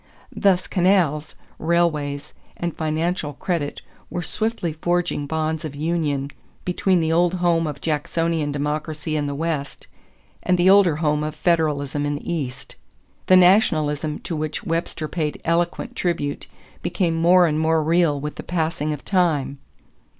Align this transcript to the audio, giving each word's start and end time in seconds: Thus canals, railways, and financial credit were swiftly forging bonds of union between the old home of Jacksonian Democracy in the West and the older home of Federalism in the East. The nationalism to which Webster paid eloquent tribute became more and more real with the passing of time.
Thus 0.35 0.65
canals, 0.65 1.35
railways, 1.59 2.33
and 2.57 2.75
financial 2.75 3.33
credit 3.33 3.83
were 4.09 4.23
swiftly 4.23 4.73
forging 4.73 5.27
bonds 5.27 5.63
of 5.63 5.75
union 5.75 6.31
between 6.65 7.01
the 7.01 7.11
old 7.13 7.35
home 7.35 7.67
of 7.67 7.81
Jacksonian 7.81 8.51
Democracy 8.51 9.15
in 9.15 9.27
the 9.27 9.35
West 9.35 9.85
and 10.41 10.57
the 10.57 10.71
older 10.71 10.95
home 10.95 11.23
of 11.23 11.35
Federalism 11.35 12.03
in 12.07 12.15
the 12.15 12.33
East. 12.33 12.77
The 13.27 13.37
nationalism 13.37 14.17
to 14.21 14.35
which 14.35 14.63
Webster 14.63 15.07
paid 15.07 15.39
eloquent 15.45 15.95
tribute 15.95 16.47
became 16.81 17.13
more 17.13 17.45
and 17.45 17.59
more 17.59 17.83
real 17.83 18.19
with 18.19 18.37
the 18.37 18.41
passing 18.41 18.93
of 18.93 19.05
time. 19.05 19.59